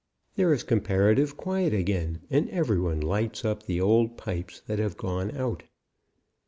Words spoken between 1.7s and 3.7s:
again, and every one lights up